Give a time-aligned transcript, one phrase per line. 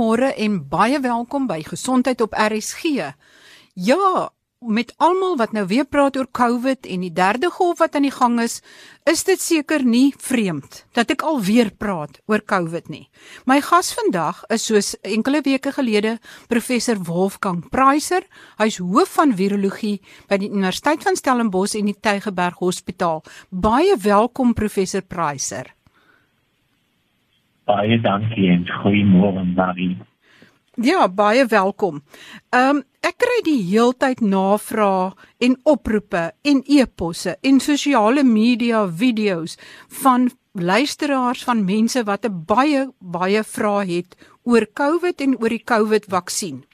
[0.00, 3.10] Goeiemôre en baie welkom by Gesondheid op RSG.
[3.76, 4.30] Ja,
[4.64, 8.14] met almal wat nou weer praat oor COVID en die derde golf wat aan die
[8.14, 8.62] gang is,
[9.04, 13.10] is dit seker nie vreemd dat ek alweer praat oor COVID nie.
[13.44, 16.14] My gas vandag is soos enkele weke gelede
[16.48, 18.24] professor Wolfgang Preiser.
[18.56, 19.98] Hy's hoof van virologie
[20.32, 23.20] by die Universiteit van Stellenbosch en die Tygerberg Hospitaal.
[23.52, 25.68] Baie welkom professor Preiser.
[27.70, 29.94] Baie dankie en goeiemôre Marie.
[30.80, 32.00] Ja, baie welkom.
[32.50, 35.12] Ehm um, ek kry die heeltyd navrae
[35.46, 39.56] en oproepe en e-posse en sosiale media video's
[40.02, 45.64] van luisteraars van mense wat 'n baie baie vrae het oor COVID en oor die
[45.72, 46.64] COVID-vaksin.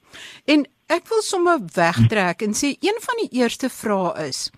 [0.46, 4.50] En ek wil sommer wegtrek en sê een van die eerste vrae is: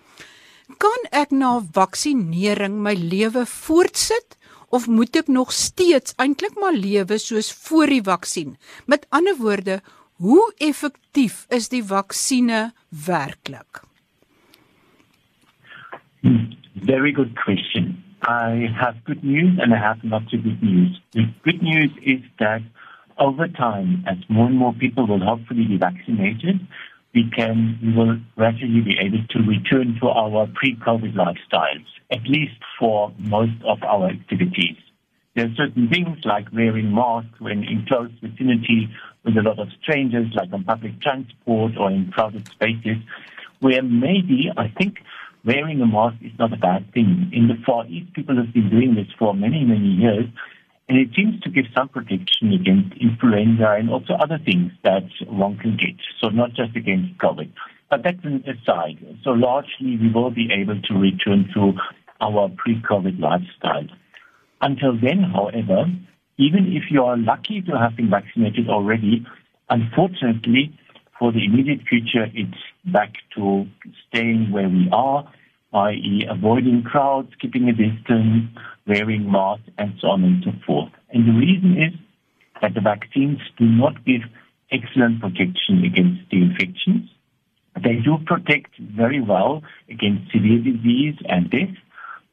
[0.78, 4.37] Kan ek na vaksinering my lewe voortsit
[4.68, 8.56] of moet ek nog steeds eintlik maar lewe soos voor die vaksin?
[8.86, 9.80] Met ander woorde,
[10.18, 12.74] hoe effektief is die vaksines
[13.06, 13.82] werklik?
[16.84, 17.96] Very good question.
[18.22, 21.00] I have good news and I have not so good news.
[21.12, 22.62] The good news is that
[23.16, 26.60] over time, as more and more people will hopefully be vaccinated,
[27.14, 32.60] we can we will gradually be able to return to our pre-COVID lifestyles, at least
[32.78, 34.76] for most of our activities.
[35.34, 38.88] There are certain things like wearing masks when in close vicinity
[39.24, 42.96] with a lot of strangers, like on public transport or in crowded spaces,
[43.60, 44.98] where maybe I think
[45.44, 47.30] wearing a mask is not a bad thing.
[47.32, 50.26] In the Far East, people have been doing this for many, many years
[50.88, 55.58] and it seems to give some protection against influenza and also other things that one
[55.58, 55.96] can get.
[56.20, 57.52] So not just against COVID.
[57.90, 58.98] But that's an aside.
[59.22, 61.72] So largely we will be able to return to
[62.20, 63.86] our pre-COVID lifestyle.
[64.60, 65.84] Until then, however,
[66.38, 69.26] even if you are lucky to have been vaccinated already,
[69.68, 70.78] unfortunately,
[71.18, 73.66] for the immediate future, it's back to
[74.08, 75.30] staying where we are
[75.72, 78.48] i.e., avoiding crowds, keeping a distance,
[78.86, 80.92] wearing masks, and so on and so forth.
[81.10, 81.94] And the reason is
[82.62, 84.22] that the vaccines do not give
[84.70, 87.10] excellent protection against the infections.
[87.82, 91.76] They do protect very well against severe disease and death,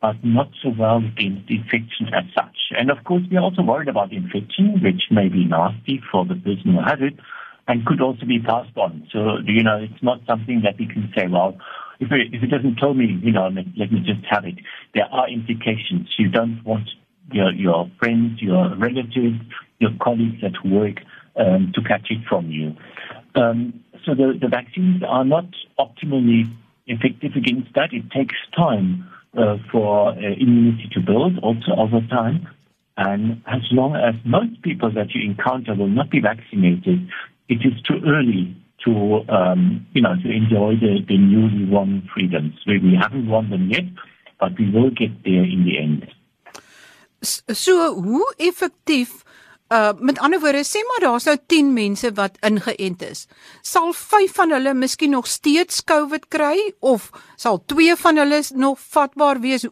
[0.02, 2.58] but not so well against infection as such.
[2.78, 6.74] And of course, we're also worried about infection, which may be nasty for the person
[6.74, 7.20] who has it
[7.68, 9.08] and could also be passed on.
[9.12, 11.58] So, you know, it's not something that we can say, well,
[12.00, 14.56] if it, if it doesn't tell me, you know, let, let me just have it.
[14.94, 16.10] There are implications.
[16.18, 16.90] You don't want
[17.32, 19.40] your, your friends, your relatives,
[19.80, 20.98] your colleagues at work
[21.36, 22.76] um, to catch it from you.
[23.36, 25.46] Um, so the, the vaccines are not
[25.80, 26.46] optimally
[26.88, 27.90] effective against that.
[27.92, 32.48] It takes time uh, for uh, immunity to build, also over time.
[32.98, 37.10] And as long as most people that you encounter will not be vaccinated,
[37.50, 38.56] it is too early
[38.86, 42.54] to um, you know to enjoy the, the newly won freedoms.
[42.66, 43.86] We, we haven't won them yet,
[44.40, 46.06] but we will get there in the end.
[47.22, 49.24] So hoe effektief
[49.74, 53.26] uh met ander woorde sê maar daar's nou 10 mense wat ingeënt is.
[53.62, 58.80] Sal 5 van hulle miskien nog steeds COVID kry of sal 2 van hulle nog
[58.80, 59.66] vatbaar wees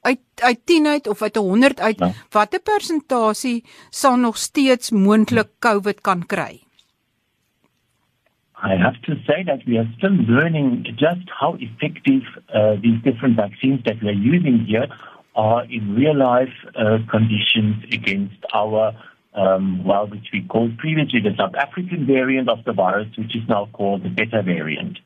[0.00, 1.98] uit uit 10 uit of uit 100 uit?
[1.98, 2.12] Ja.
[2.30, 6.60] Watter persentasie sal nog steeds moontlik COVID kan kry?
[8.62, 12.22] I have to say that we are still learning just how effective
[12.52, 14.86] uh, these different vaccines that we are using here
[15.34, 18.92] are in real life uh, conditions against our,
[19.34, 23.48] um, well, which we called previously the South African variant of the virus, which is
[23.48, 24.98] now called the Beta variant.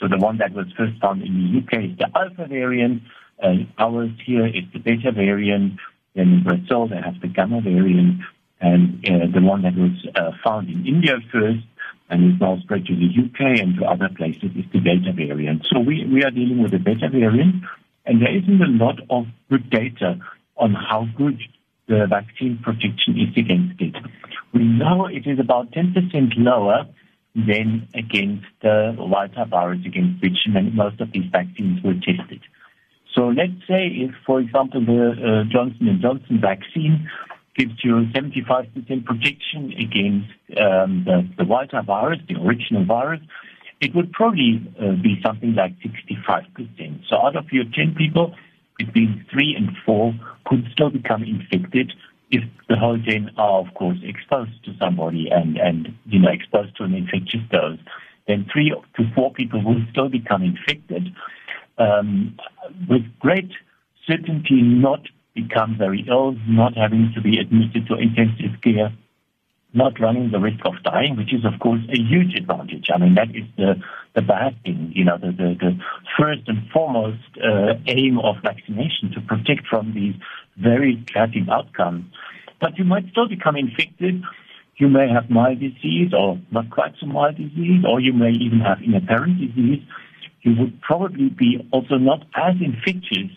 [0.00, 3.02] So the one that was first found in the UK is the Alpha variant,
[3.40, 5.78] and ours here is the Beta variant.
[6.14, 8.22] Then in Brazil, they have the Gamma variant,
[8.60, 11.60] and uh, the one that was uh, found in India first
[12.10, 15.66] and is now spread to the UK and to other places is the Delta variant.
[15.72, 17.64] So we, we are dealing with the Beta variant,
[18.04, 20.18] and there isn't a lot of good data
[20.56, 21.38] on how good
[21.86, 23.94] the vaccine protection is against it.
[24.52, 25.94] We know it is about 10%
[26.36, 26.86] lower
[27.34, 30.38] than against the wild type virus against which
[30.74, 32.40] most of these vaccines were tested.
[33.14, 37.08] So let's say if, for example, the uh, Johnson & Johnson vaccine
[37.56, 43.20] gives you 75% protection against um, the, the wild type virus, the original virus,
[43.80, 47.08] it would probably uh, be something like 65%.
[47.08, 48.34] So out of your 10 people,
[48.76, 50.14] between 3 and 4
[50.46, 51.92] could still become infected
[52.30, 56.76] if the whole 10 are, of course, exposed to somebody and, and you know, exposed
[56.76, 57.78] to an infectious dose.
[58.28, 61.08] Then 3 to 4 people will still become infected
[61.78, 62.38] um,
[62.88, 63.50] with great
[64.06, 65.00] certainty not
[65.42, 68.92] become very ill, not having to be admitted to intensive care,
[69.72, 72.86] not running the risk of dying, which is, of course, a huge advantage.
[72.92, 73.74] I mean, that is the,
[74.14, 75.78] the bad thing, you know, the, the, the
[76.18, 80.14] first and foremost uh, aim of vaccination to protect from these
[80.56, 82.06] very tragic outcomes.
[82.60, 84.22] But you might still become infected.
[84.76, 88.60] You may have mild disease or not quite so mild disease, or you may even
[88.60, 89.82] have inapparent disease.
[90.42, 93.30] You would probably be also not as infectious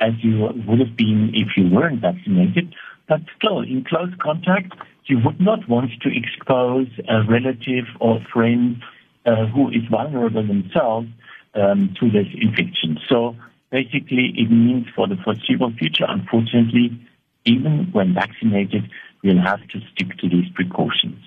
[0.00, 2.74] as you would have been if you weren't vaccinated.
[3.08, 4.72] But still, in close contact,
[5.06, 8.82] you would not want to expose a relative or friend
[9.24, 11.08] uh, who is vulnerable themselves
[11.54, 12.98] um, to this infection.
[13.08, 13.36] So
[13.70, 17.00] basically, it means for the foreseeable future, unfortunately,
[17.44, 18.90] even when vaccinated,
[19.22, 21.22] we'll have to stick to these precautions.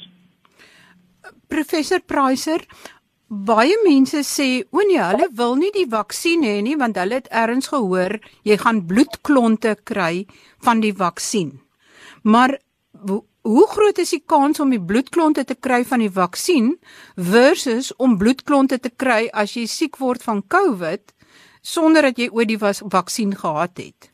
[1.48, 2.64] Professor Preiser,
[3.30, 7.28] baie mense sê, "O nee, hulle wil nie die vaksin hê nie want hulle het
[7.32, 10.26] erns gehoor jy gaan bloedklonte kry
[10.62, 11.62] van die vaksin."
[12.24, 12.60] Maar
[13.42, 16.76] hoe groot is die kans om die bloedklonte te kry van die vaksin
[17.16, 21.14] versus om bloedklonte te kry as jy siek word van COVID
[21.62, 24.12] sonder dat jy ooit die vaksin gehad het?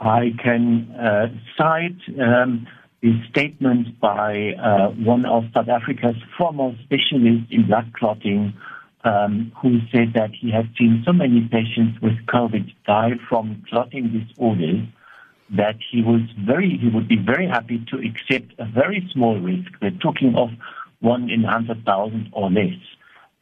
[0.00, 2.66] I can uh, cite um,
[3.02, 8.54] the statement by uh, one of South Africa's foremost specialists in blood clotting,
[9.04, 14.26] um, who said that he had seen so many patients with COVID die from clotting
[14.28, 14.86] disorders
[15.50, 19.70] that he was very he would be very happy to accept a very small risk.
[19.80, 20.48] We're talking of
[21.00, 22.74] one in hundred thousand or less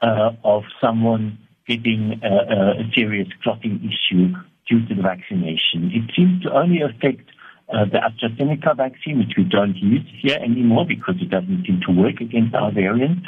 [0.02, 4.34] uh, of someone getting a, a, serious clotting issue
[4.68, 5.90] due to the vaccination.
[5.94, 7.30] It seems to only affect
[7.72, 11.92] uh, the AstraZeneca vaccine, which we don't use here anymore because it doesn't seem to
[11.92, 13.18] work against our variant,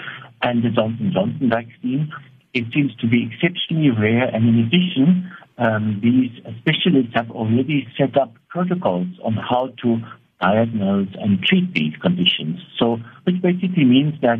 [0.43, 2.12] and the Johnson Johnson vaccine.
[2.53, 8.17] It seems to be exceptionally rare, and in addition, um, these specialists have already set
[8.17, 9.99] up protocols on how to
[10.41, 12.61] diagnose and treat these conditions.
[12.79, 14.38] So, which basically means that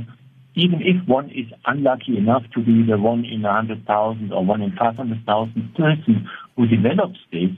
[0.55, 4.63] even if one is unlucky enough to be the one in a 100,000 or one
[4.63, 7.51] in 500,000 person who develops this,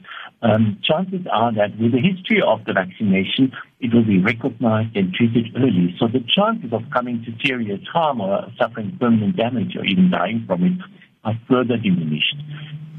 [0.43, 5.15] um, chances are that with the history of the vaccination, it will be recognized and
[5.15, 5.95] treated early.
[5.99, 10.45] So the chances of coming to serious harm or suffering permanent damage or even dying
[10.47, 10.79] from it
[11.25, 12.37] are further diminished.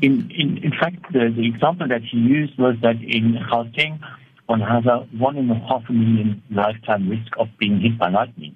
[0.01, 4.00] In, in, in fact, the, the example that he used was that in Gauteng,
[4.45, 8.56] one has a one and a half million lifetime risk of being hit by lightning.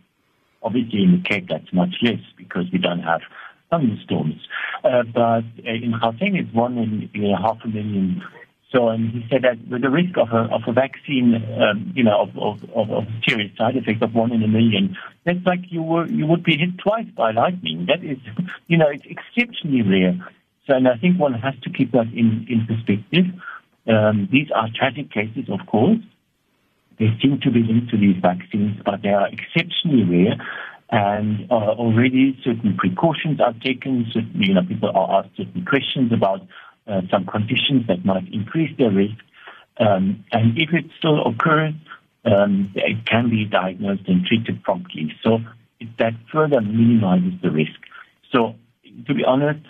[0.64, 3.22] Obviously, in the Cape, that's much less because we don't have
[3.74, 4.36] thunderstorms.
[4.84, 8.22] Uh, but uh, in Gauteng, it's one in you know, half a million.
[8.72, 12.04] So, and he said that with the risk of a, of a vaccine, um, you
[12.04, 12.30] know, of,
[12.76, 16.26] of, of, serious side effects of one in a million, that's like you were you
[16.26, 17.86] would be hit twice by lightning.
[17.88, 18.18] That is,
[18.68, 20.18] you know, it's exceptionally rare.
[20.68, 23.26] So, and I think one has to keep that in, in perspective.
[23.88, 26.00] Um, these are tragic cases, of course.
[27.00, 30.38] They seem to be linked to these vaccines, but they are exceptionally rare.
[30.94, 34.06] And uh, already certain precautions are taken.
[34.14, 36.42] Certain, you know, people are asked certain questions about
[36.88, 39.16] uh, some conditions that might increase their risk.
[39.80, 41.74] Um, and if it still occurs,
[42.26, 45.12] um, it can be diagnosed and treated promptly.
[45.24, 45.40] So
[45.98, 47.80] that further minimizes the risk.
[48.32, 48.54] So
[49.08, 49.66] to be honest,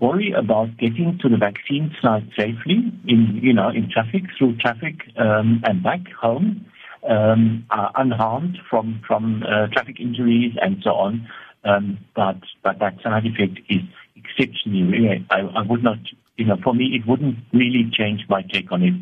[0.00, 4.96] worry about getting to the vaccine site safely in you know in traffic through traffic
[5.16, 6.66] um, and back home
[7.08, 11.28] um, are unharmed from from uh, traffic injuries and so on.
[11.64, 13.82] Um, but but that side effect is
[14.16, 15.18] exceptionally rare.
[15.30, 15.98] I, I would not
[16.36, 18.94] you know for me it wouldn't really change my take on it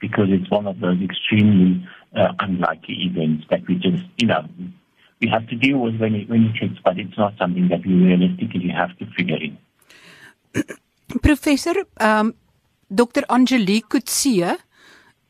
[0.00, 4.46] because it's one of those extremely uh, unlikely events that we just you know
[5.20, 7.86] we have to deal with when it when it hits, but it's not something that
[7.86, 9.56] we realistically have to figure in.
[11.22, 12.34] Professor, um,
[12.92, 13.22] Dr.
[13.30, 14.58] Angelique Coetzee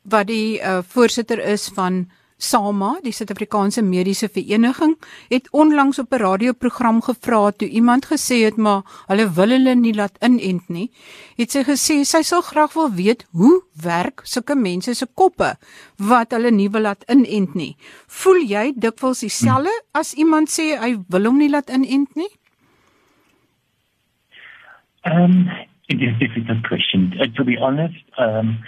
[0.02, 2.06] wat die uh, voorsitter is van
[2.42, 4.96] SAMA, die Suid-Afrikaanse Mediese Vereniging,
[5.30, 9.94] het onlangs op 'n radioprogram gevra toe iemand gesê het maar hulle wil hulle nie
[9.94, 10.90] laat inent nie.
[11.36, 15.54] Het sy gesê sy sal graag wil weet hoe werk sulke mense se koppe
[15.96, 17.76] wat hulle nie wil laat inent nie.
[18.06, 22.32] Voel jy dikwels dieselfde as iemand sê hy wil hom nie laat inent nie?
[25.04, 25.50] Um,
[25.88, 27.12] it is a difficult question.
[27.20, 28.58] Uh, to be honest, um,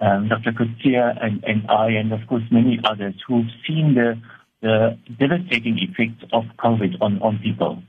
[0.00, 0.52] um, Dr.
[0.52, 4.20] Coetzee and, and, I, and of course many others who've seen the,
[4.60, 7.82] the devastating effects of COVID on, on people.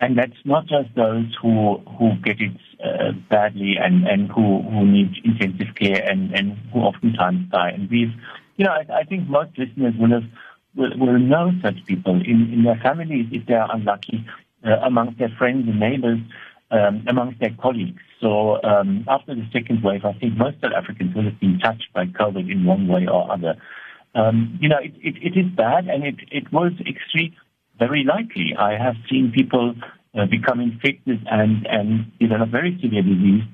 [0.00, 4.86] And that's not just those who, who get it uh, badly and, and who, who
[4.86, 7.70] need intensive care and, and who oftentimes die.
[7.70, 8.12] And we've,
[8.56, 10.30] you know, I, I think most listeners will have
[10.76, 14.24] will, will know such people in, in their families if they are unlucky,
[14.64, 16.20] uh, amongst their friends and neighbors
[16.70, 18.02] um, amongst their colleagues.
[18.20, 21.92] So um, after the second wave, I think most South Africans will have been touched
[21.94, 23.54] by COVID in one way or other.
[24.14, 27.36] Um, you know, it, it, it is bad and it, it was extremely
[27.78, 28.56] very likely.
[28.58, 29.74] I have seen people
[30.18, 33.44] uh, become infected and, and develop very severe disease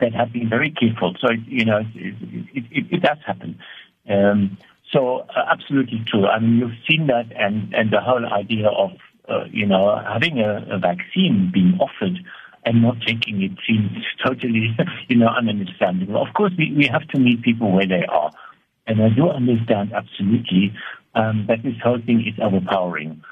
[0.00, 1.14] that have been very careful.
[1.20, 2.14] So, it, you know, it,
[2.54, 3.58] it, it, it does happen.
[4.08, 4.58] Um,
[4.92, 6.26] so, uh, absolutely true.
[6.26, 8.90] I mean, you've seen that, and, and the whole idea of,
[9.28, 12.18] uh, you know, having a, a vaccine being offered
[12.64, 13.90] and not taking it seems
[14.24, 14.76] totally,
[15.08, 16.26] you know, ununderstandable.
[16.26, 18.30] Of course, we, we have to meet people where they are.
[18.86, 20.72] And I do understand absolutely
[21.14, 23.22] um, that this whole thing is overpowering.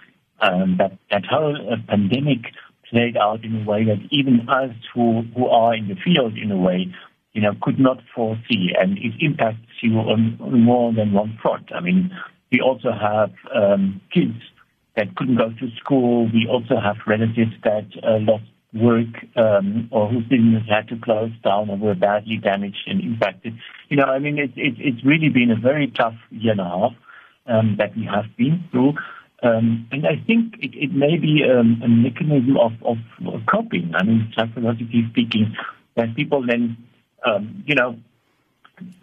[0.40, 2.52] Um, that, that whole uh, pandemic
[2.88, 6.50] played out in a way that even us who, who are in the field in
[6.50, 6.92] a way,
[7.32, 11.70] you know, could not foresee and it impacts you on, on more than one front.
[11.72, 12.10] I mean,
[12.50, 14.34] we also have um, kids
[14.96, 16.26] that couldn't go to school.
[16.32, 21.32] We also have relatives that uh, lost work um, or whose business had to close
[21.42, 23.58] down or were badly damaged and impacted.
[23.88, 26.64] You know, I mean, it, it, it's really been a very tough year and a
[26.64, 26.92] half
[27.46, 28.94] um, that we have been through.
[29.42, 32.98] Um, and I think it, it may be um, a mechanism of, of
[33.50, 33.92] coping.
[33.94, 35.56] I mean, psychologically speaking,
[35.96, 36.76] that people then,
[37.26, 37.96] um, you know,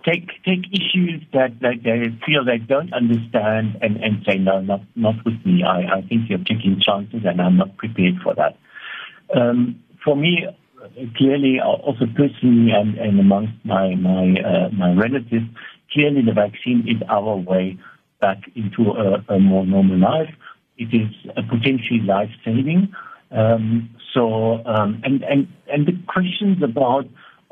[0.06, 4.82] take take issues that, that they feel they don't understand and, and say, no, not
[4.96, 5.64] not with me.
[5.64, 8.58] I, I think you're taking chances and I'm not prepared for that.
[9.36, 10.46] Um, for me,
[11.18, 15.46] clearly, also personally and, and amongst my my uh, my relatives,
[15.92, 17.78] clearly the vaccine is our way
[18.22, 20.34] back into a, a more normal life.
[20.78, 21.10] It is
[21.50, 22.94] potentially life saving.
[23.32, 27.06] Um, so, um, and and and the questions about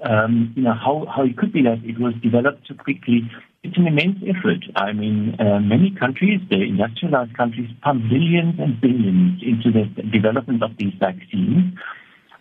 [0.03, 3.29] um, you know how how it could be that it was developed so quickly
[3.65, 4.63] it's an immense effort.
[4.75, 10.61] I mean, uh, many countries, the industrialized countries, pump billions and billions into the development
[10.61, 11.73] of these vaccines.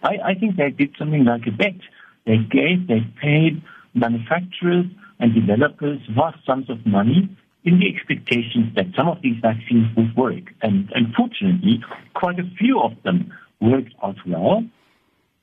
[0.03, 1.81] I, I think they did something like a bet.
[2.27, 3.63] They gave, they paid
[3.95, 4.87] manufacturers
[5.19, 7.29] and developers vast sums of money
[7.65, 10.53] in the expectations that some of these vaccines would work.
[10.61, 11.83] And unfortunately,
[12.15, 14.63] quite a few of them worked out well,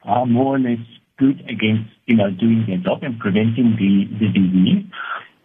[0.03, 0.85] are more or less
[1.17, 4.85] good against, you know, doing their job and preventing the, the disease.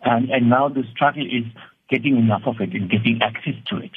[0.07, 1.45] And, and now the struggle is
[1.91, 3.91] getting enough of it and getting access to it,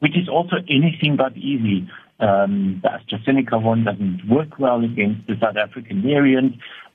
[0.00, 1.86] which is also anything but easy.
[2.18, 6.54] Um, the AstraZeneca one doesn't work well against the South African variant.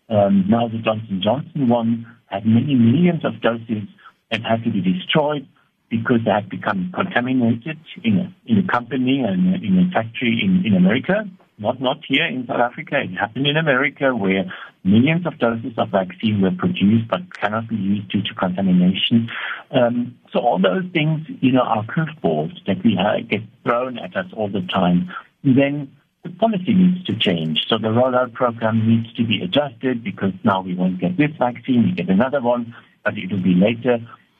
[0.10, 3.88] Um, now the Johnson Johnson one had many millions of doses
[4.32, 5.48] that had to be destroyed
[5.90, 10.66] because they had become contaminated in a, in a company and in a factory in,
[10.66, 11.30] in America
[11.60, 13.02] not not here in South Africa.
[13.02, 14.46] It happened in America where
[14.84, 19.30] millions of doses of vaccine were produced but cannot be used due to contamination.
[19.72, 22.98] Um, so all those things, you know, are curveballs that we
[23.30, 25.10] get thrown at us all the time.
[25.44, 25.92] then
[26.24, 27.66] the policy needs to change.
[27.68, 31.84] So the rollout program needs to be adjusted because now we won't get this vaccine,
[31.84, 32.76] we get another one,
[33.06, 34.00] but it will be later.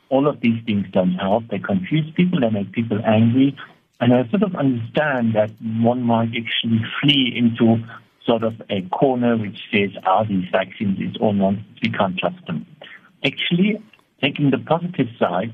[0.10, 1.48] All of these things don't help.
[1.50, 3.56] They confuse people, they make people angry.
[4.00, 5.52] And I sort of understand that
[5.82, 7.84] one might actually flee into
[8.26, 12.46] sort of a corner which says, are these vaccines its all nonsense, we can't trust
[12.48, 12.66] them.
[13.26, 13.84] Actually,
[14.22, 15.52] taking the positive side,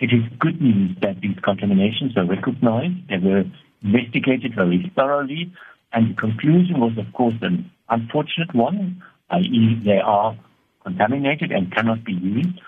[0.00, 3.44] it is good news that these contaminations were recognized, they were
[3.82, 5.52] investigated very thoroughly,
[5.92, 10.36] and the conclusion was, of course, an unfortunate one, i.e., they are
[10.84, 12.60] contaminated and cannot be used.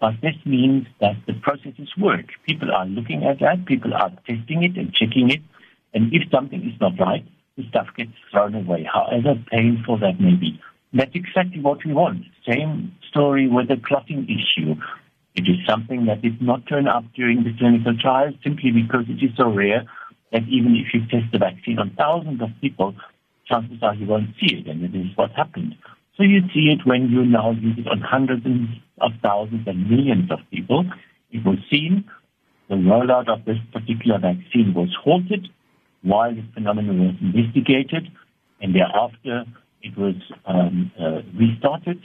[0.00, 2.26] But this means that the processes work.
[2.46, 5.42] People are looking at that, people are testing it and checking it.
[5.92, 7.24] And if something is not right,
[7.56, 10.58] the stuff gets thrown away, however painful that may be.
[10.92, 12.24] That's exactly what we want.
[12.48, 14.74] Same story with the clotting issue.
[15.34, 19.22] It is something that did not turn up during the clinical trials simply because it
[19.22, 19.84] is so rare
[20.32, 22.94] that even if you test the vaccine on thousands of people,
[23.46, 25.74] chances are you won't see it, and it is what happened.
[26.16, 28.44] So you see it when you now use it on hundreds
[29.00, 30.84] of thousands and millions of people.
[31.30, 32.04] It was seen
[32.70, 35.48] the rollout of this particular vaccine was halted
[36.02, 38.08] while the phenomenon was investigated,
[38.60, 39.44] and thereafter
[39.82, 40.14] it was
[40.46, 42.00] um, uh, restarted,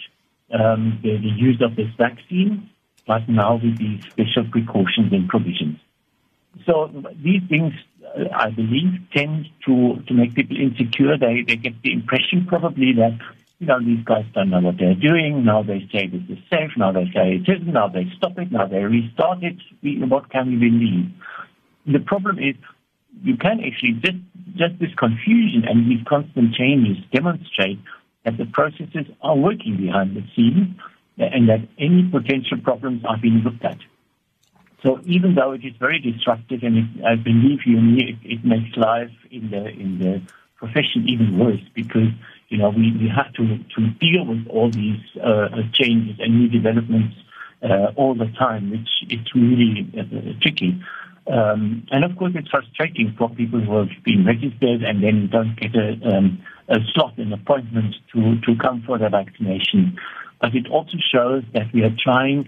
[0.52, 2.70] um, the, the, use of this vaccine,
[3.06, 5.78] but now with these special precautions and provisions.
[6.66, 6.90] So
[7.24, 11.18] these things, uh, I believe, tend to, to make people insecure.
[11.18, 13.20] They, they get the impression probably that
[13.66, 15.44] you know, these guys don't know what they're doing.
[15.44, 16.72] Now they say this is safe.
[16.78, 17.74] Now they say it isn't.
[17.74, 18.52] Now they stop it.
[18.52, 19.58] Now they restart it.
[20.08, 21.10] What can we believe?
[21.88, 22.56] The problem is
[23.24, 24.18] you can actually just,
[24.56, 27.80] just this confusion and these constant changes demonstrate
[28.24, 30.78] that the processes are working behind the scenes
[31.18, 33.78] and that any potential problems are being looked at.
[34.84, 38.78] So even though it is very disruptive and it, I believe you, it, it makes
[38.78, 40.22] life in the, in the
[40.58, 42.10] profession even worse because
[42.56, 46.48] you know, we, we have to, to deal with all these uh, changes and new
[46.48, 47.14] developments
[47.62, 50.82] uh, all the time, which it's really uh, tricky.
[51.28, 55.60] Um, and of course, it's frustrating for people who have been registered and then don't
[55.60, 59.98] get a, um, a slot, an appointment to, to come for the vaccination.
[60.40, 62.48] But it also shows that we are trying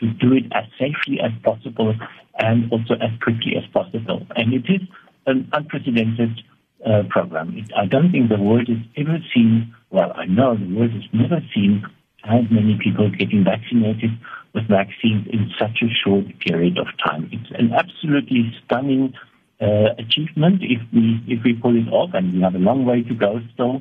[0.00, 1.94] to do it as safely as possible
[2.38, 4.26] and also as quickly as possible.
[4.36, 4.82] And it is
[5.24, 6.42] an unprecedented
[6.84, 7.56] uh, program.
[7.76, 11.40] I don't think the world has ever seen, well, I know the world has never
[11.54, 11.84] seen
[12.24, 14.10] as many people getting vaccinated
[14.54, 17.28] with vaccines in such a short period of time.
[17.32, 19.14] It's an absolutely stunning
[19.60, 23.02] uh, achievement if we if we pull it off, and we have a long way
[23.02, 23.80] to go still.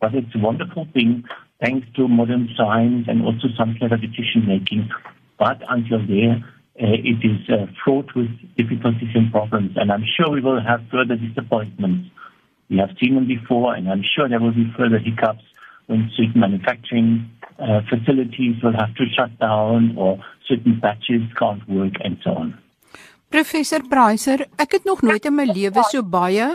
[0.00, 1.24] But it's a wonderful thing,
[1.60, 4.90] thanks to modern science and also some clever decision making.
[5.38, 6.44] But until there,
[6.80, 10.80] uh, it is uh, fraught with difficulties and problems, and I'm sure we will have
[10.90, 12.10] further disappointments.
[12.74, 15.46] We have seen them before, and I'm sure there will be further hiccups
[15.86, 17.30] when certain manufacturing
[17.62, 22.58] uh, facilities will have to shut down or certain batches can't work and so on.
[23.30, 26.50] Professor Preiser, ek het nog nooit in my lewe so baie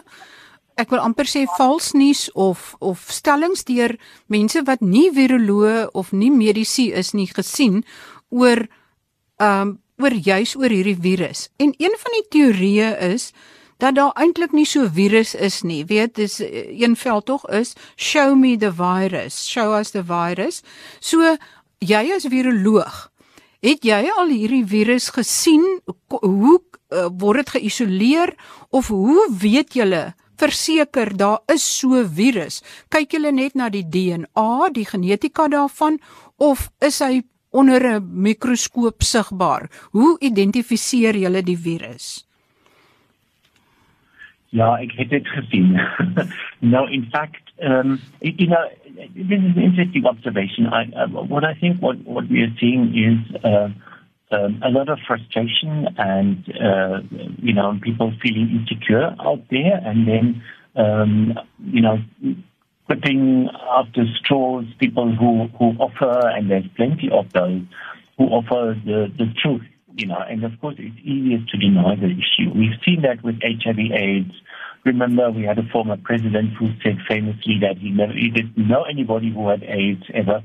[0.80, 3.96] ek wil amper sê vals nuus of of stellings deur
[4.32, 7.84] mense wat nie viroloë of nie medisy is nie gesien
[8.32, 8.68] oor
[9.40, 11.50] ehm um, oor juis oor hierdie virus.
[11.60, 13.34] En een van die teorieë is
[13.80, 15.86] dat daar eintlik nie so virus is nie.
[15.88, 20.62] Weet, dis eh, een veld tog is show me the virus, show us the virus.
[21.00, 21.38] So
[21.80, 23.08] jy as viroloog,
[23.64, 25.64] het jy al hierdie virus gesien?
[26.10, 28.36] Hoe uh, word dit geïsoleer
[28.70, 30.10] of hoe weet julle
[30.40, 32.62] verseker daar is so virus?
[32.92, 36.00] Kyk julle net na die DNA, die genetika daarvan
[36.36, 39.70] of is hy onder 'n mikroskoop sigbaar?
[39.92, 42.29] Hoe identifiseer julle die virus?
[44.50, 45.82] Ja, heb het gezien.
[46.60, 48.70] no, in fact, um, you know,
[49.14, 50.66] this is an interesting observation.
[50.66, 53.70] I, uh, what I think what, what we are seeing is uh,
[54.32, 57.02] um, a lot of frustration and, uh,
[57.42, 60.44] you know, people feeling insecure out there and then,
[60.76, 61.40] um,
[61.72, 62.00] you know,
[62.88, 67.62] putting after straws people who, who offer, and there's plenty of those,
[68.18, 69.62] who offer the, the truth
[70.00, 72.52] you know, and of course it's easier to deny the issue.
[72.56, 74.32] We've seen that with HIV AIDS.
[74.86, 78.84] Remember, we had a former president who said famously that he never, he didn't know
[78.84, 80.42] anybody who had AIDS ever.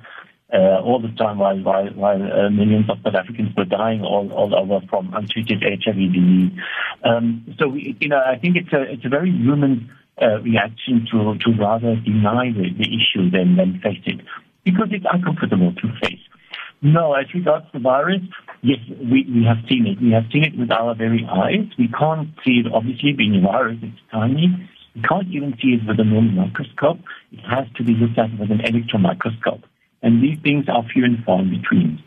[0.53, 4.31] Uh, all the time while while, while uh, millions of South Africans were dying all,
[4.33, 6.53] all over from untreated HIV disease.
[7.03, 9.91] Um, so we, you know, I think it's a it's a very human
[10.21, 14.21] uh, reaction to to rather deny the, the issue than than face it
[14.65, 16.24] because it's uncomfortable to face.
[16.85, 18.21] No, as regards the virus,
[18.61, 20.03] yes, we, we have seen it.
[20.03, 21.65] We have seen it with our very eyes.
[21.79, 24.53] We can't see it, obviously, being a virus, it's tiny.
[24.95, 26.99] We can't even see it with a normal microscope.
[27.33, 29.63] It has to be looked at with an electron microscope.
[30.03, 32.05] And these things are few and far in between.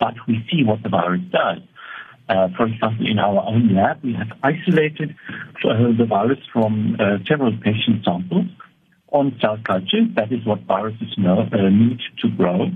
[0.00, 1.60] But we see what the virus does.
[2.30, 5.14] Uh, for example, in our own lab, we have isolated
[5.62, 8.46] uh, the virus from uh, several patient samples
[9.12, 10.08] on cell cultures.
[10.16, 12.70] That is what viruses know, uh, need to grow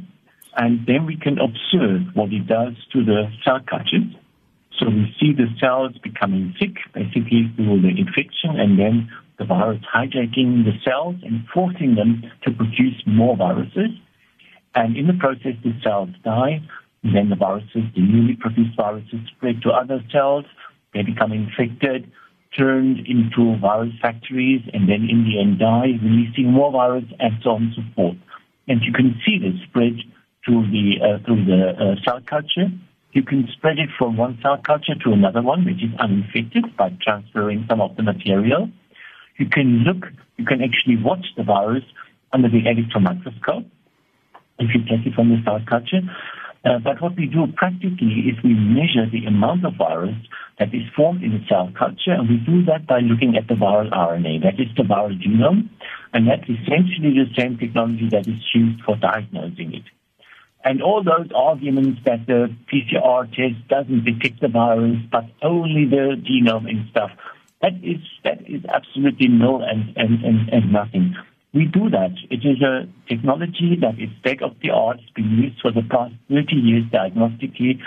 [0.57, 4.15] and then we can observe what it does to the cell cultures.
[4.79, 9.81] So we see the cells becoming sick, basically through the infection, and then the virus
[9.95, 13.91] hijacking the cells and forcing them to produce more viruses.
[14.75, 16.61] And in the process, the cells die.
[17.03, 20.45] And then the viruses, the newly produced viruses, spread to other cells.
[20.93, 22.11] They become infected,
[22.57, 27.51] turned into virus factories, and then in the end die, releasing more virus, and so
[27.51, 28.17] on and so forth.
[28.67, 29.99] And you can see this spread
[30.45, 32.71] through the uh, through the uh, cell culture.
[33.13, 36.91] You can spread it from one cell culture to another one, which is uninfected, by
[37.01, 38.69] transferring some of the material.
[39.39, 41.85] You can look, you can actually watch the virus
[42.33, 43.67] under the electron microscope
[44.59, 46.03] if you take it from the cell culture.
[46.65, 50.17] Uh, but what we do practically is we measure the amount of virus
[50.59, 53.55] that is formed in the cell culture, and we do that by looking at the
[53.55, 55.69] viral RNA, that is the viral genome,
[56.15, 59.83] and that's essentially the same technology that is used for diagnosing it.
[60.65, 66.17] And all those arguments that the PCR test doesn't detect the virus, but only the
[66.17, 67.11] genome and stuff,
[67.61, 71.15] that is that is absolutely null and, and, and, and nothing.
[71.53, 72.13] We do that.
[72.31, 74.99] It is a technology that is state of the art.
[75.01, 77.79] It's been used for the past 30 years diagnostically.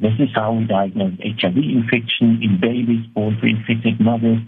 [0.00, 4.40] This is how we diagnose HIV infection in babies born to infected mothers,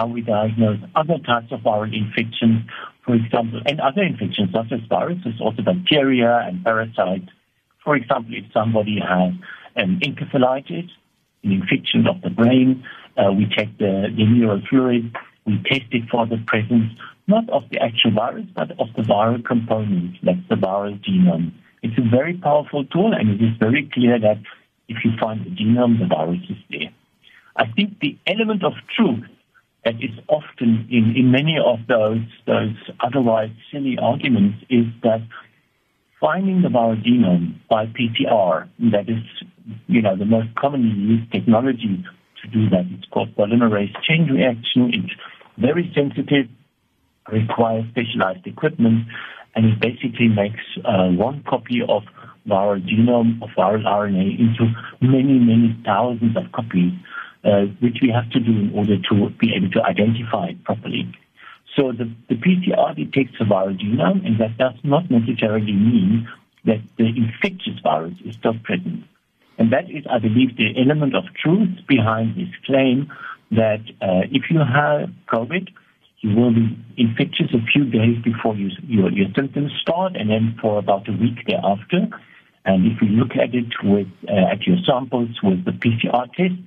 [0.00, 2.62] how we diagnose other types of viral infections
[3.10, 7.28] for example, and other infections such as viruses, also bacteria and parasites.
[7.82, 9.32] For example, if somebody has
[9.74, 10.88] an encephalitis,
[11.42, 12.84] an infection of the brain,
[13.16, 16.92] uh, we check the, the neural fluid, we test it for the presence
[17.26, 21.52] not of the actual virus, but of the viral component, that's the viral genome.
[21.82, 24.38] It's a very powerful tool, and it is very clear that
[24.88, 26.92] if you find the genome, the virus is there.
[27.56, 29.24] I think the element of truth
[29.84, 35.20] that is often in, in many of those those otherwise silly arguments is that
[36.20, 39.24] finding the viral genome by PCR, that is,
[39.86, 42.04] you know, the most commonly used technology
[42.42, 42.84] to do that.
[42.90, 44.92] It's called polymerase chain reaction.
[44.92, 45.14] It's
[45.58, 46.46] very sensitive,
[47.32, 49.06] requires specialized equipment,
[49.54, 52.02] and it basically makes uh, one copy of
[52.46, 56.92] viral genome of viral RNA into many, many thousands of copies,
[57.44, 61.10] uh, which we have to do in order to be able to identify it properly.
[61.76, 66.28] So the, the PCR detects a viral genome, and that does not necessarily mean
[66.64, 69.04] that the infectious virus is still present.
[69.58, 73.12] And that is, I believe, the element of truth behind this claim
[73.52, 75.68] that uh, if you have COVID,
[76.20, 80.58] you will be infectious a few days before you, your, your symptoms start, and then
[80.60, 82.08] for about a week thereafter.
[82.64, 86.60] And if you look at it with uh, at your samples with the PCR test,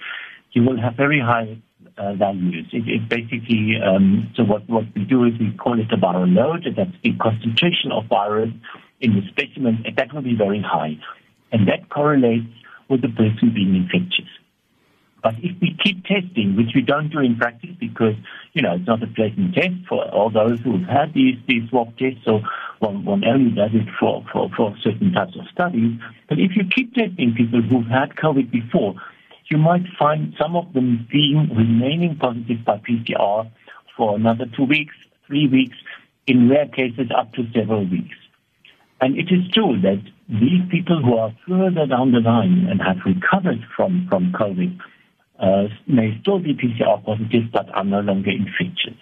[0.53, 1.57] you will have very high
[1.97, 2.67] uh, values.
[2.71, 6.33] It, it basically um, so what what we do is we call it a viral
[6.33, 6.65] load.
[6.65, 8.51] and That's the concentration of virus
[9.01, 10.97] in the specimen, and that will be very high,
[11.51, 12.47] and that correlates
[12.89, 14.29] with the person being infectious.
[15.23, 18.15] But if we keep testing, which we don't do in practice because,
[18.51, 21.97] you know, it's not a pleasant test for all those who've had these, these swab
[21.97, 22.41] tests, so
[22.79, 25.97] one, one only does it for, for, for certain types of studies.
[26.27, 28.95] But if you keep testing people who've had COVID before,
[29.49, 33.49] you might find some of them being remaining positive by PCR
[33.95, 34.95] for another two weeks,
[35.27, 35.77] three weeks,
[36.27, 38.15] in rare cases up to several weeks.
[39.01, 42.97] And it is true that these people who are further down the line and have
[43.05, 44.79] recovered from, from COVID
[45.39, 48.97] uh, may still be PCR positive but are no longer infectious.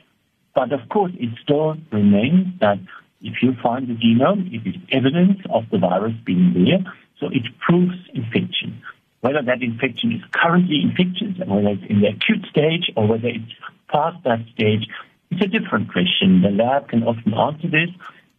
[0.56, 2.80] But of course, it still remains that
[3.22, 7.44] if you find the genome, it is evidence of the virus being there, so it
[7.60, 8.82] proves infection.
[9.22, 13.28] Whether that infection is currently infectious, and whether it's in the acute stage or whether
[13.28, 13.54] it's
[13.90, 14.88] past that stage,
[15.30, 16.42] it's a different question.
[16.42, 17.90] The lab can often answer this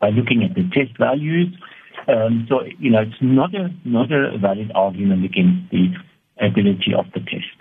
[0.01, 1.55] by looking at the test values.
[2.09, 5.95] Um, so, you know, it's not a, not a valid argument against the
[6.41, 7.59] ability of the test.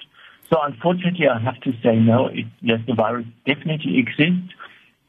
[0.51, 2.27] So unfortunately, I have to say no.
[2.27, 4.53] It, yes, the virus definitely exists.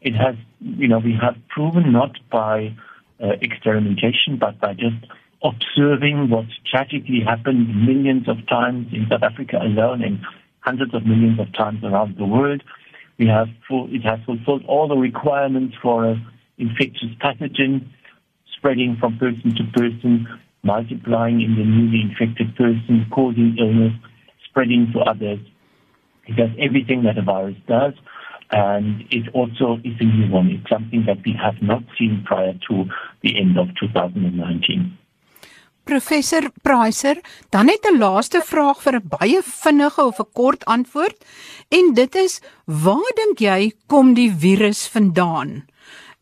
[0.03, 2.77] It has, you know, we have proven not by
[3.23, 4.97] uh, experimentation, but by just
[5.43, 10.21] observing what tragically happened millions of times in South Africa alone and
[10.61, 12.63] hundreds of millions of times around the world.
[13.19, 16.27] We have it has fulfilled all the requirements for an
[16.59, 17.89] infectious pathogen
[18.57, 20.27] spreading from person to person,
[20.63, 23.93] multiplying in the newly infected person, causing illness
[24.49, 25.41] spreading to others.
[26.27, 27.95] It does everything that a virus does.
[28.53, 30.51] And it also is a new one.
[30.51, 32.85] It's something that we have not seen prior to
[33.23, 34.99] the end of 2019.
[35.85, 41.19] Professor Pricer, dan net 'n laaste vraag vir 'n baie vinnige of 'n kort antwoord.
[41.69, 45.65] En dit is: waar dink jy kom die virus vandaan?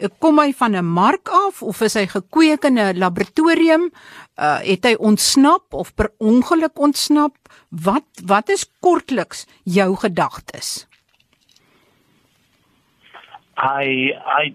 [0.09, 3.91] kom hy van 'n mark af of is hy gekweek in 'n laboratorium?
[4.37, 7.37] Uh het hy ontsnap of per ongeluk ontsnap?
[7.69, 10.87] Wat wat is kortliks jou gedagtes?
[13.57, 14.55] I I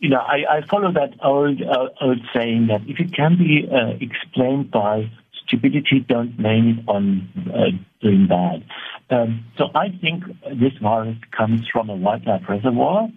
[0.00, 3.68] you know I I follow that old uh, old saying that if it can be
[3.70, 5.10] uh, explained by
[5.46, 8.64] stupidity don't blame it on uh, doing bad.
[9.08, 10.24] Um, so I think
[10.62, 13.08] this virus comes from a wildlife reservoir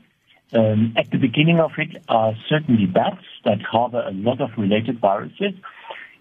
[0.52, 5.00] Um, at the beginning of it are certainly bats that harbor a lot of related
[5.00, 5.54] viruses.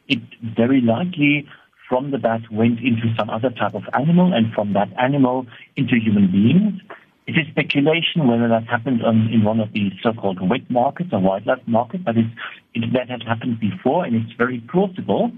[0.07, 1.49] It very likely
[1.88, 5.97] from the bat went into some other type of animal and from that animal into
[5.97, 6.75] human beings.
[7.29, 11.21] It is speculation whether that happened on, in one of the so-called wet markets or
[11.21, 12.31] wildlife markets, but it's,
[12.73, 15.31] it, that has happened before and it's very plausible.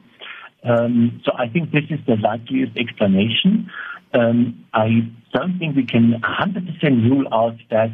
[0.62, 3.68] Um, so I think this is the likeliest explanation.
[4.14, 7.90] Um, I don't think we can 100% rule out that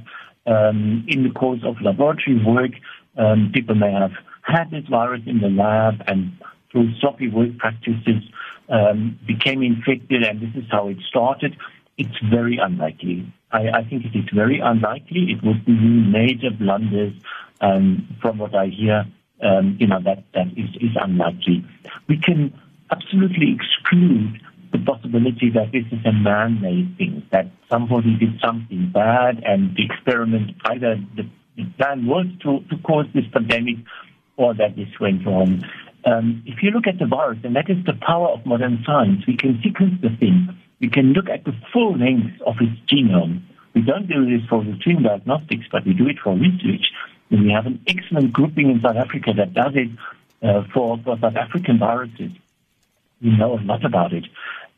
[0.46, 2.72] um, in the course of laboratory work,
[3.16, 6.32] um, people may have had this virus in the lab and
[6.70, 8.22] through sloppy work practices
[8.68, 11.56] um, became infected, and this is how it started.
[11.98, 13.32] It's very unlikely.
[13.52, 15.32] I, I think it is very unlikely.
[15.32, 17.14] It would be major blunders.
[17.60, 19.06] Um, from what I hear,
[19.42, 21.64] um, you know that that is, is unlikely.
[22.06, 22.52] We can
[22.90, 24.40] absolutely exclude
[24.72, 29.84] the possibility that this is a man-made thing, that somebody did something bad and the
[29.84, 31.22] experiment, either the,
[31.56, 33.76] the plan was to, to cause this pandemic
[34.36, 35.62] or that this went wrong.
[36.04, 39.26] Um, if you look at the virus, and that is the power of modern science,
[39.26, 40.48] we can sequence the thing.
[40.80, 43.42] We can look at the full length of its genome.
[43.74, 46.92] We don't do this for routine diagnostics, but we do it for research.
[47.30, 49.90] And we have an excellent grouping in South Africa that does it
[50.42, 52.32] uh, for, for South African viruses.
[53.22, 54.26] We know a lot about it.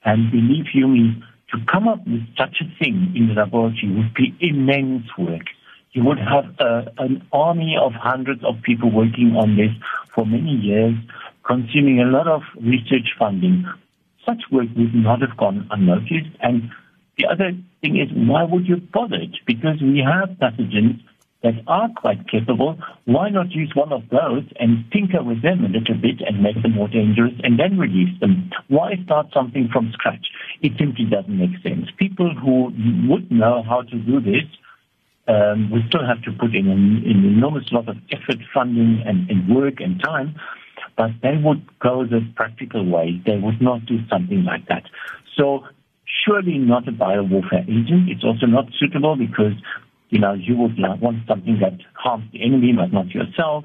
[0.04, 4.14] And believe you me, to come up with such a thing in the laboratory would
[4.14, 5.46] be immense work.
[5.92, 9.72] You would have uh, an army of hundreds of people working on this
[10.14, 10.94] for many years,
[11.44, 13.66] consuming a lot of research funding.
[14.28, 16.36] Such work would not have gone unnoticed.
[16.40, 16.70] And
[17.16, 19.24] the other thing is, why would you bother?
[19.46, 21.00] Because we have pathogens
[21.42, 25.68] that are quite capable, why not use one of those and tinker with them a
[25.68, 28.50] little bit and make them more dangerous and then release them?
[28.68, 30.26] Why start something from scratch?
[30.60, 31.86] It simply doesn't make sense.
[31.96, 32.72] People who
[33.08, 34.44] would know how to do this
[35.28, 39.28] um, we still have to put in an, an enormous lot of effort, funding, and,
[39.30, 40.34] and work and time,
[40.98, 43.22] but they would go the practical way.
[43.24, 44.82] They would not do something like that.
[45.36, 45.64] So
[46.24, 48.10] surely not a biowarfare agent.
[48.10, 49.54] It's also not suitable because
[50.10, 53.64] you know, you would want something that harms the enemy but not yourself.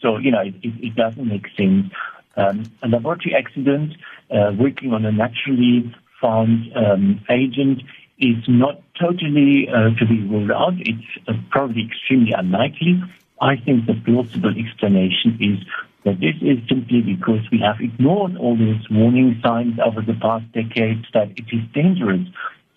[0.00, 1.92] So, you know, it, it, it doesn't make sense.
[2.36, 3.94] Um, a laboratory accident
[4.30, 7.82] uh, working on a naturally found um, agent
[8.18, 10.74] is not totally uh, to be ruled out.
[10.78, 13.02] It's uh, probably extremely unlikely.
[13.40, 15.64] I think the plausible explanation is
[16.12, 21.06] this is simply because we have ignored all these warning signs over the past decades
[21.14, 22.26] that it is dangerous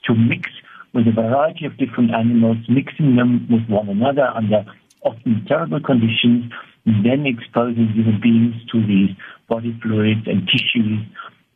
[0.06, 0.50] to mix
[0.94, 4.66] with a variety of different animals, mixing them with one another under
[5.04, 6.52] often terrible conditions,
[6.86, 9.16] then exposing human beings to these
[9.48, 11.06] body fluids and tissues.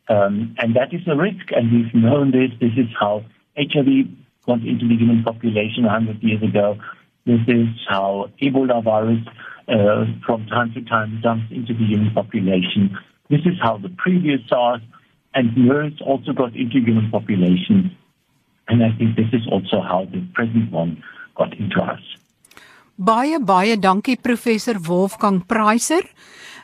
[0.07, 2.51] Um, and that is a risk, and we've known this.
[2.59, 3.25] This is how
[3.57, 4.07] HIV
[4.45, 6.77] got into the human population 100 years ago.
[7.25, 9.25] This is how Ebola virus
[9.67, 12.97] uh, from time to time jumps into the human population.
[13.29, 14.81] This is how the previous SARS
[15.33, 17.91] and MERS also got into human populations.
[18.67, 21.03] And I think this is also how the present one
[21.35, 22.01] got into us.
[22.97, 26.03] Baie baie dankie professor Wolfgang Preiser,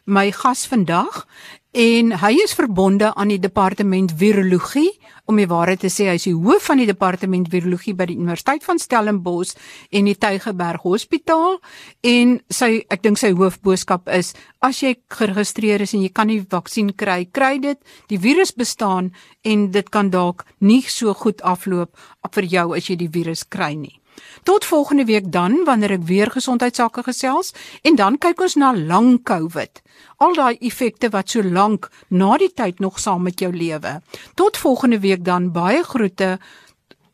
[0.05, 1.25] my gas vandag
[1.71, 4.91] en hy is verbonde aan die departement virologie.
[5.25, 8.17] Om die waarheid te sê hy is die hoof van die departement virologie by die
[8.19, 9.53] Universiteit van Stellenbosch
[9.95, 11.61] en die Tygerberg Hospitaal.
[12.03, 16.41] En sy ek dink sy hoofboodskap is as jy geregistreer is en jy kan nie
[16.43, 17.79] vaksin kry kry dit.
[18.11, 19.13] Die virus bestaan
[19.47, 21.95] en dit kan dalk nie so goed afloop
[22.35, 24.00] vir jou as jy die virus kry nie
[24.43, 29.23] Tot volgende week dan wanneer ek weer gesondheidsake gesels en dan kyk ons na lang
[29.23, 29.81] COVID.
[30.17, 34.01] Al daai effekte wat so lank na die tyd nog saam met jou lewe.
[34.35, 36.39] Tot volgende week dan baie groete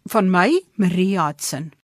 [0.08, 1.77] van my Maria Hudson.